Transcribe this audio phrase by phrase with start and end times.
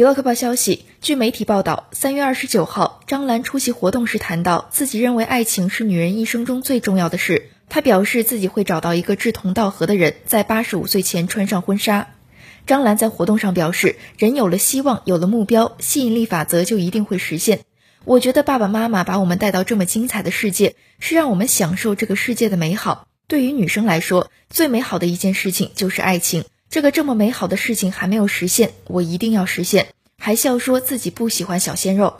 [0.00, 7.50] 娱乐快报消息，据媒体报道，三月二十九号，张兰出席活动时谈到，自己认为爱情是女人一生中最重要的事。
[7.68, 12.14] 她表示自己会找到一个志同道合的人，在八十五岁前穿上婚纱。
[12.66, 17.60] 张兰在活动上表示，人有了希望，有了目标，吸引力法则就一定会实现。
[18.06, 23.06] 我觉得爸爸妈妈把我们带到这么精彩的世界，是让我们享受这个世界的美好。
[23.28, 26.46] 对于女生来说，最美好的一件事情就是爱情。
[26.70, 29.88] 这个这么美好的事情还没有实现，我一定要实现。
[30.16, 32.16] 还笑说自己不喜欢小鲜肉。